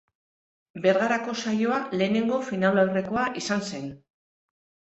Bergarako 0.85 1.35
saioa 1.43 1.77
lehenengo 2.01 2.39
finalaurrekoa 2.49 3.29
izan 3.43 3.63
zen. 3.71 3.89